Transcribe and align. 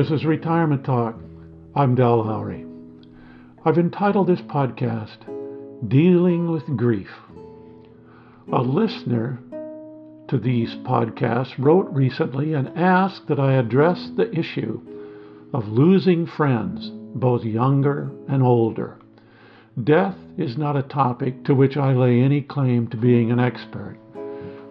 This 0.00 0.12
is 0.12 0.24
Retirement 0.24 0.82
Talk. 0.82 1.14
I'm 1.74 1.94
Dal 1.94 2.24
Lowry. 2.24 2.64
I've 3.66 3.76
entitled 3.76 4.28
this 4.28 4.40
podcast 4.40 5.18
Dealing 5.90 6.50
with 6.50 6.74
Grief. 6.74 7.10
A 8.50 8.62
listener 8.62 9.38
to 10.28 10.38
these 10.38 10.74
podcasts 10.86 11.52
wrote 11.58 11.92
recently 11.92 12.54
and 12.54 12.68
asked 12.78 13.28
that 13.28 13.38
I 13.38 13.52
address 13.52 14.08
the 14.16 14.34
issue 14.34 14.80
of 15.52 15.68
losing 15.68 16.26
friends, 16.26 16.90
both 17.14 17.44
younger 17.44 18.10
and 18.26 18.42
older. 18.42 18.96
Death 19.84 20.16
is 20.38 20.56
not 20.56 20.78
a 20.78 20.82
topic 20.82 21.44
to 21.44 21.54
which 21.54 21.76
I 21.76 21.92
lay 21.92 22.22
any 22.22 22.40
claim 22.40 22.86
to 22.86 22.96
being 22.96 23.30
an 23.30 23.38
expert, 23.38 23.98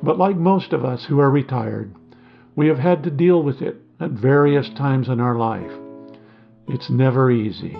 but 0.02 0.18
like 0.18 0.38
most 0.38 0.74
of 0.74 0.84
us 0.84 1.06
who 1.06 1.20
are 1.20 1.30
retired, 1.30 1.94
we 2.56 2.68
have 2.68 2.80
had 2.80 3.04
to 3.04 3.12
deal 3.12 3.44
with 3.44 3.62
it 3.62 3.76
at 4.00 4.12
various 4.12 4.70
times 4.78 5.10
in 5.10 5.20
our 5.20 5.36
life. 5.36 5.72
It's 6.68 6.90
never 6.90 7.32
easy. 7.32 7.78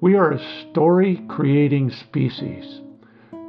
We 0.00 0.14
are 0.16 0.32
a 0.32 0.70
story 0.70 1.22
creating 1.28 1.90
species. 1.90 2.80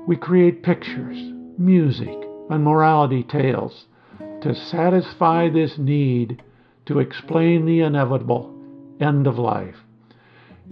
We 0.08 0.16
create 0.16 0.64
pictures, 0.64 1.18
music, 1.58 2.16
and 2.50 2.64
morality 2.64 3.24
tales 3.24 3.86
to 4.42 4.56
satisfy 4.56 5.50
this 5.50 5.78
need 5.78 6.42
to 6.86 7.00
explain 7.00 7.66
the 7.66 7.82
inevitable 7.82 8.54
end 9.00 9.28
of 9.28 9.38
life. 9.38 9.76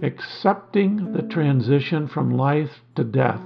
Accepting 0.02 1.12
the 1.12 1.22
transition 1.22 2.08
from 2.08 2.36
life 2.36 2.70
to 2.94 3.04
death 3.04 3.40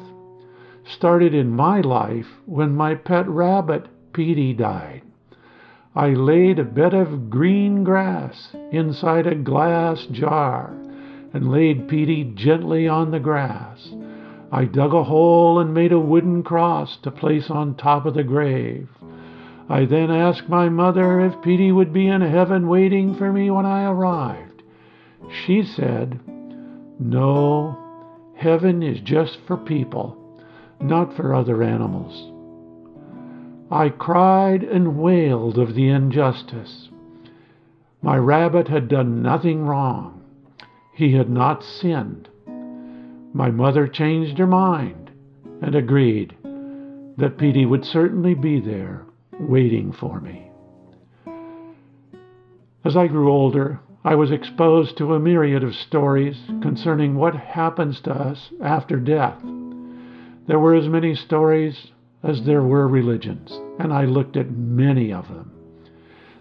started 0.84 1.34
in 1.34 1.50
my 1.50 1.80
life 1.80 2.26
when 2.46 2.74
my 2.74 2.94
pet 2.94 3.28
rabbit, 3.28 3.86
Petey, 4.12 4.52
died. 4.52 5.02
I 5.94 6.10
laid 6.10 6.60
a 6.60 6.64
bed 6.64 6.94
of 6.94 7.30
green 7.30 7.82
grass 7.82 8.54
inside 8.70 9.26
a 9.26 9.34
glass 9.34 10.06
jar 10.06 10.72
and 11.32 11.50
laid 11.50 11.88
Petey 11.88 12.32
gently 12.36 12.86
on 12.86 13.10
the 13.10 13.18
grass. 13.18 13.92
I 14.52 14.66
dug 14.66 14.94
a 14.94 15.02
hole 15.02 15.58
and 15.58 15.74
made 15.74 15.90
a 15.90 15.98
wooden 15.98 16.44
cross 16.44 16.96
to 16.98 17.10
place 17.10 17.50
on 17.50 17.74
top 17.74 18.06
of 18.06 18.14
the 18.14 18.22
grave. 18.22 18.88
I 19.68 19.84
then 19.84 20.12
asked 20.12 20.48
my 20.48 20.68
mother 20.68 21.20
if 21.20 21.42
Petey 21.42 21.72
would 21.72 21.92
be 21.92 22.06
in 22.06 22.20
heaven 22.20 22.68
waiting 22.68 23.16
for 23.16 23.32
me 23.32 23.50
when 23.50 23.66
I 23.66 23.84
arrived. 23.84 24.62
She 25.44 25.64
said, 25.64 26.20
No, 27.00 27.76
heaven 28.36 28.82
is 28.84 29.00
just 29.00 29.38
for 29.46 29.56
people, 29.56 30.16
not 30.80 31.16
for 31.16 31.34
other 31.34 31.64
animals. 31.64 32.39
I 33.70 33.88
cried 33.88 34.64
and 34.64 34.98
wailed 34.98 35.56
of 35.56 35.74
the 35.74 35.88
injustice. 35.88 36.88
My 38.02 38.16
rabbit 38.16 38.66
had 38.66 38.88
done 38.88 39.22
nothing 39.22 39.64
wrong. 39.64 40.22
He 40.92 41.12
had 41.12 41.30
not 41.30 41.62
sinned. 41.62 42.28
My 43.32 43.50
mother 43.50 43.86
changed 43.86 44.38
her 44.38 44.46
mind 44.46 45.12
and 45.62 45.76
agreed 45.76 46.34
that 47.16 47.38
Petey 47.38 47.64
would 47.64 47.84
certainly 47.84 48.34
be 48.34 48.58
there 48.58 49.04
waiting 49.38 49.92
for 49.92 50.20
me. 50.20 50.50
As 52.84 52.96
I 52.96 53.06
grew 53.06 53.30
older, 53.30 53.80
I 54.02 54.16
was 54.16 54.32
exposed 54.32 54.96
to 54.96 55.14
a 55.14 55.20
myriad 55.20 55.62
of 55.62 55.74
stories 55.74 56.40
concerning 56.60 57.14
what 57.14 57.34
happens 57.36 58.00
to 58.00 58.12
us 58.12 58.50
after 58.60 58.96
death. 58.98 59.40
There 60.46 60.58
were 60.58 60.74
as 60.74 60.88
many 60.88 61.14
stories 61.14 61.92
as 62.22 62.44
there 62.44 62.62
were 62.62 62.86
religions, 62.86 63.58
and 63.78 63.92
I 63.92 64.04
looked 64.04 64.36
at 64.36 64.50
many 64.50 65.12
of 65.12 65.28
them. 65.28 65.52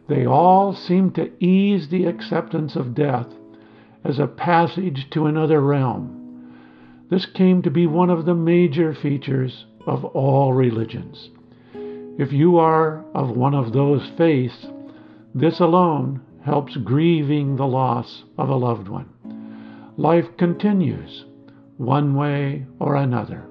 They 0.07 0.25
all 0.25 0.73
seemed 0.73 1.15
to 1.15 1.31
ease 1.43 1.89
the 1.89 2.05
acceptance 2.05 2.75
of 2.75 2.95
death 2.95 3.27
as 4.03 4.19
a 4.19 4.27
passage 4.27 5.09
to 5.11 5.25
another 5.25 5.61
realm. 5.61 6.15
This 7.09 7.25
came 7.25 7.61
to 7.61 7.71
be 7.71 7.87
one 7.87 8.09
of 8.09 8.25
the 8.25 8.35
major 8.35 8.93
features 8.93 9.65
of 9.85 10.05
all 10.05 10.53
religions. 10.53 11.29
If 12.17 12.33
you 12.33 12.57
are 12.57 13.05
of 13.13 13.35
one 13.35 13.53
of 13.53 13.71
those 13.71 14.09
faiths, 14.17 14.67
this 15.33 15.59
alone 15.59 16.21
helps 16.43 16.75
grieving 16.77 17.55
the 17.55 17.67
loss 17.67 18.23
of 18.37 18.49
a 18.49 18.55
loved 18.55 18.87
one. 18.89 19.09
Life 19.97 20.25
continues 20.37 21.25
one 21.77 22.15
way 22.15 22.65
or 22.79 22.95
another. 22.95 23.45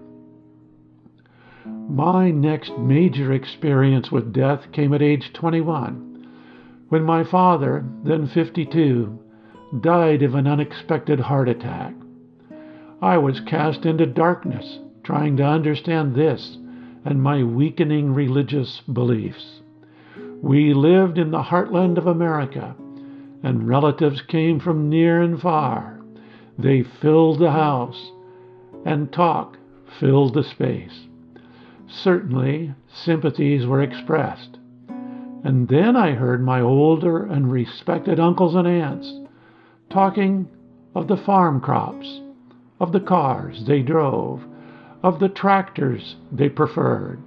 My 1.88 2.30
next 2.30 2.76
major 2.76 3.32
experience 3.32 4.12
with 4.12 4.32
death 4.32 4.70
came 4.72 4.92
at 4.92 5.00
age 5.00 5.32
21, 5.32 6.28
when 6.90 7.02
my 7.02 7.24
father, 7.24 7.82
then 8.04 8.26
52, 8.26 9.18
died 9.80 10.22
of 10.22 10.34
an 10.34 10.46
unexpected 10.46 11.18
heart 11.18 11.48
attack. 11.48 11.94
I 13.00 13.16
was 13.16 13.40
cast 13.40 13.86
into 13.86 14.04
darkness 14.04 14.80
trying 15.02 15.38
to 15.38 15.44
understand 15.44 16.14
this 16.14 16.58
and 17.06 17.22
my 17.22 17.42
weakening 17.42 18.12
religious 18.12 18.82
beliefs. 18.92 19.62
We 20.42 20.74
lived 20.74 21.16
in 21.16 21.30
the 21.30 21.42
heartland 21.42 21.96
of 21.96 22.06
America, 22.06 22.76
and 23.42 23.66
relatives 23.66 24.20
came 24.20 24.60
from 24.60 24.90
near 24.90 25.22
and 25.22 25.40
far. 25.40 26.00
They 26.58 26.82
filled 26.82 27.38
the 27.38 27.52
house, 27.52 28.12
and 28.84 29.10
talk 29.10 29.56
filled 29.98 30.34
the 30.34 30.44
space. 30.44 31.07
Certainly, 31.88 32.74
sympathies 32.86 33.66
were 33.66 33.80
expressed. 33.80 34.58
And 35.42 35.68
then 35.68 35.96
I 35.96 36.12
heard 36.12 36.42
my 36.44 36.60
older 36.60 37.24
and 37.24 37.50
respected 37.50 38.20
uncles 38.20 38.54
and 38.54 38.68
aunts 38.68 39.20
talking 39.88 40.48
of 40.94 41.08
the 41.08 41.16
farm 41.16 41.60
crops, 41.60 42.20
of 42.78 42.92
the 42.92 43.00
cars 43.00 43.64
they 43.64 43.80
drove, 43.80 44.44
of 45.02 45.18
the 45.18 45.30
tractors 45.30 46.16
they 46.30 46.50
preferred, 46.50 47.22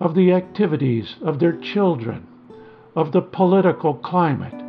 of 0.00 0.14
the 0.14 0.32
activities 0.32 1.16
of 1.22 1.38
their 1.38 1.56
children, 1.56 2.26
of 2.94 3.12
the 3.12 3.22
political 3.22 3.94
climate. 3.94 4.60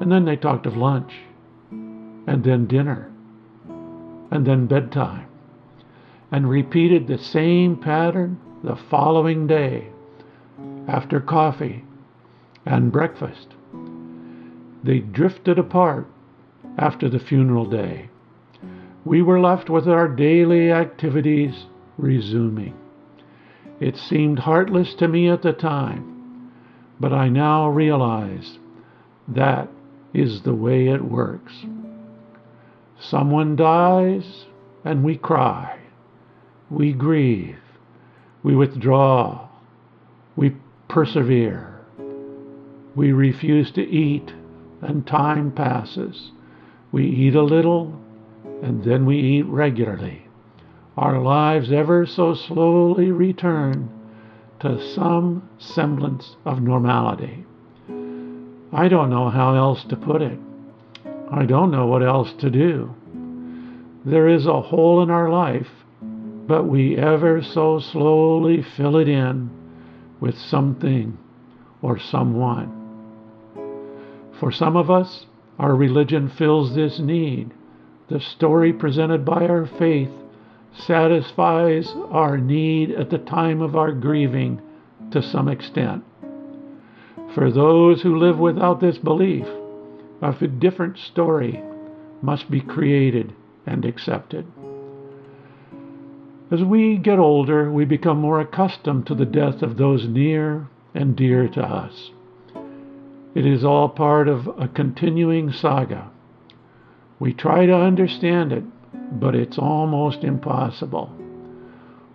And 0.00 0.12
then 0.12 0.26
they 0.26 0.36
talked 0.36 0.66
of 0.66 0.76
lunch, 0.76 1.14
and 1.70 2.44
then 2.44 2.66
dinner, 2.66 3.10
and 4.30 4.46
then 4.46 4.66
bedtime 4.66 5.26
and 6.30 6.48
repeated 6.48 7.06
the 7.06 7.18
same 7.18 7.76
pattern 7.76 8.38
the 8.62 8.76
following 8.76 9.46
day 9.46 9.88
after 10.88 11.20
coffee 11.20 11.84
and 12.64 12.90
breakfast. 12.92 13.48
They 14.82 14.98
drifted 14.98 15.58
apart 15.58 16.06
after 16.78 17.08
the 17.08 17.20
funeral 17.20 17.66
day. 17.66 18.08
We 19.04 19.22
were 19.22 19.40
left 19.40 19.70
with 19.70 19.88
our 19.88 20.08
daily 20.08 20.72
activities 20.72 21.66
resuming. 21.96 22.76
It 23.78 23.96
seemed 23.96 24.40
heartless 24.40 24.94
to 24.94 25.08
me 25.08 25.28
at 25.28 25.42
the 25.42 25.52
time, 25.52 26.52
but 26.98 27.12
I 27.12 27.28
now 27.28 27.68
realize 27.68 28.58
that 29.28 29.68
is 30.12 30.42
the 30.42 30.54
way 30.54 30.88
it 30.88 31.04
works. 31.04 31.52
Someone 32.98 33.54
dies 33.54 34.46
and 34.84 35.04
we 35.04 35.16
cry. 35.16 35.78
We 36.70 36.92
grieve. 36.92 37.58
We 38.42 38.56
withdraw. 38.56 39.48
We 40.34 40.56
persevere. 40.88 41.80
We 42.94 43.12
refuse 43.12 43.70
to 43.72 43.82
eat, 43.82 44.32
and 44.80 45.06
time 45.06 45.52
passes. 45.52 46.32
We 46.92 47.06
eat 47.06 47.34
a 47.34 47.42
little, 47.42 48.00
and 48.62 48.82
then 48.84 49.06
we 49.06 49.18
eat 49.18 49.46
regularly. 49.46 50.26
Our 50.96 51.20
lives 51.20 51.70
ever 51.70 52.06
so 52.06 52.34
slowly 52.34 53.10
return 53.10 53.90
to 54.60 54.80
some 54.94 55.48
semblance 55.58 56.36
of 56.44 56.62
normality. 56.62 57.44
I 58.72 58.88
don't 58.88 59.10
know 59.10 59.28
how 59.28 59.54
else 59.54 59.84
to 59.84 59.96
put 59.96 60.22
it. 60.22 60.38
I 61.30 61.44
don't 61.44 61.70
know 61.70 61.86
what 61.86 62.02
else 62.02 62.32
to 62.40 62.50
do. 62.50 62.94
There 64.04 64.28
is 64.28 64.46
a 64.46 64.62
hole 64.62 65.02
in 65.02 65.10
our 65.10 65.28
life 65.28 65.68
but 66.46 66.64
we 66.64 66.96
ever 66.96 67.42
so 67.42 67.78
slowly 67.78 68.62
fill 68.76 68.96
it 68.96 69.08
in 69.08 69.50
with 70.20 70.36
something 70.36 71.18
or 71.82 71.98
someone. 71.98 72.72
For 74.38 74.52
some 74.52 74.76
of 74.76 74.90
us, 74.90 75.26
our 75.58 75.74
religion 75.74 76.28
fills 76.28 76.74
this 76.74 76.98
need. 76.98 77.52
The 78.08 78.20
story 78.20 78.72
presented 78.72 79.24
by 79.24 79.46
our 79.46 79.66
faith 79.66 80.10
satisfies 80.72 81.92
our 82.10 82.36
need 82.36 82.90
at 82.90 83.10
the 83.10 83.18
time 83.18 83.62
of 83.62 83.74
our 83.74 83.92
grieving 83.92 84.60
to 85.10 85.22
some 85.22 85.48
extent. 85.48 86.04
For 87.34 87.50
those 87.50 88.02
who 88.02 88.18
live 88.18 88.38
without 88.38 88.80
this 88.80 88.98
belief, 88.98 89.46
a 90.22 90.46
different 90.46 90.98
story 90.98 91.62
must 92.22 92.50
be 92.50 92.60
created 92.60 93.34
and 93.66 93.84
accepted. 93.84 94.46
As 96.48 96.62
we 96.62 96.96
get 96.96 97.18
older, 97.18 97.72
we 97.72 97.84
become 97.84 98.20
more 98.20 98.40
accustomed 98.40 99.06
to 99.08 99.16
the 99.16 99.26
death 99.26 99.62
of 99.62 99.76
those 99.76 100.06
near 100.06 100.68
and 100.94 101.16
dear 101.16 101.48
to 101.48 101.60
us. 101.60 102.12
It 103.34 103.44
is 103.44 103.64
all 103.64 103.88
part 103.88 104.28
of 104.28 104.48
a 104.56 104.68
continuing 104.68 105.50
saga. 105.50 106.08
We 107.18 107.32
try 107.32 107.66
to 107.66 107.74
understand 107.74 108.52
it, 108.52 108.62
but 109.18 109.34
it's 109.34 109.58
almost 109.58 110.22
impossible. 110.22 111.08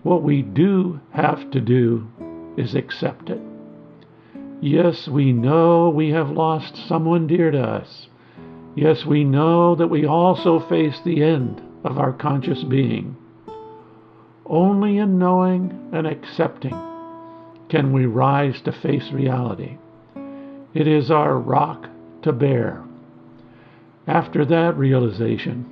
What 0.03 0.23
we 0.23 0.41
do 0.41 1.01
have 1.11 1.51
to 1.51 1.59
do 1.59 2.07
is 2.55 2.73
accept 2.73 3.29
it. 3.29 3.41
Yes, 4.61 5.09
we 5.09 5.33
know 5.33 5.89
we 5.89 6.11
have 6.11 6.29
lost 6.29 6.77
someone 6.87 7.27
dear 7.27 7.51
to 7.51 7.61
us. 7.61 8.07
Yes, 8.75 9.05
we 9.05 9.25
know 9.25 9.75
that 9.75 9.89
we 9.89 10.05
also 10.05 10.59
face 10.59 11.01
the 11.03 11.21
end 11.21 11.61
of 11.83 11.97
our 11.97 12.13
conscious 12.13 12.63
being. 12.63 13.17
Only 14.51 14.97
in 14.97 15.17
knowing 15.17 15.89
and 15.93 16.05
accepting 16.05 16.77
can 17.69 17.93
we 17.93 18.05
rise 18.05 18.61
to 18.63 18.73
face 18.73 19.09
reality. 19.13 19.77
It 20.73 20.87
is 20.87 21.09
our 21.09 21.39
rock 21.39 21.87
to 22.23 22.33
bear. 22.33 22.83
After 24.07 24.43
that 24.43 24.77
realization, 24.77 25.65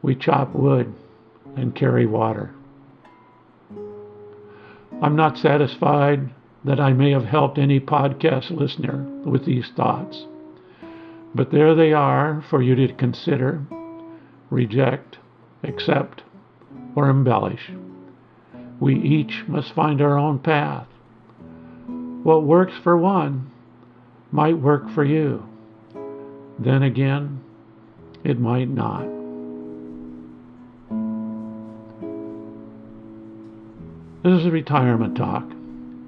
we 0.00 0.14
chop 0.14 0.54
wood 0.54 0.94
and 1.54 1.74
carry 1.74 2.06
water. 2.06 2.54
I'm 5.02 5.14
not 5.14 5.36
satisfied 5.36 6.30
that 6.64 6.80
I 6.80 6.94
may 6.94 7.10
have 7.10 7.26
helped 7.26 7.58
any 7.58 7.78
podcast 7.78 8.50
listener 8.50 9.02
with 9.26 9.44
these 9.44 9.68
thoughts, 9.76 10.26
but 11.34 11.50
there 11.50 11.74
they 11.74 11.92
are 11.92 12.42
for 12.48 12.62
you 12.62 12.74
to 12.76 12.94
consider, 12.94 13.60
reject, 14.48 15.18
accept, 15.62 16.22
or 16.94 17.08
embellish. 17.08 17.70
We 18.80 18.96
each 18.96 19.44
must 19.46 19.74
find 19.74 20.00
our 20.00 20.18
own 20.18 20.38
path. 20.38 20.86
What 22.22 22.44
works 22.44 22.74
for 22.82 22.96
one 22.96 23.50
might 24.30 24.58
work 24.58 24.88
for 24.94 25.04
you. 25.04 25.44
Then 26.58 26.82
again, 26.82 27.42
it 28.24 28.38
might 28.38 28.68
not. 28.68 29.06
This 34.22 34.40
is 34.40 34.46
a 34.46 34.50
Retirement 34.50 35.16
Talk. 35.16 35.44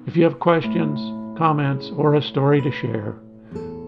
If 0.05 0.15
you 0.15 0.23
have 0.25 0.39
questions, 0.39 0.99
comments, 1.37 1.89
or 1.97 2.13
a 2.13 2.21
story 2.21 2.61
to 2.61 2.71
share, 2.71 3.15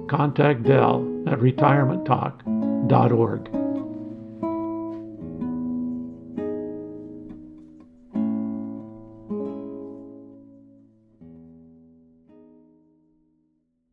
contact 0.09 0.63
Dell 0.63 1.24
at 1.27 1.39
retirementtalk.org. 1.39 3.65